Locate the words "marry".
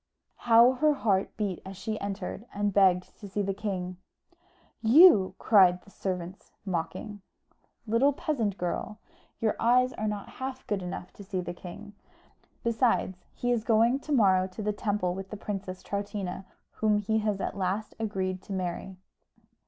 18.53-18.97